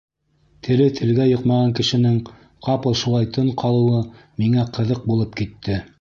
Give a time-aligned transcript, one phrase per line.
[0.67, 2.17] Теле телгә йоҡмаған кешенең
[2.69, 4.01] ҡапыл шулай тын ҡалыуы
[4.45, 5.83] миңә ҡыҙыҡ булып китте.